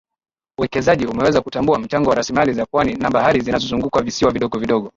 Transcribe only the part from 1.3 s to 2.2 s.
kutambua mchango wa